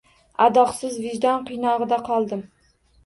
Adoqsiz 0.45 0.95
vijdon 1.03 1.45
qiynog`ida 1.51 2.01
qoldim 2.09 2.43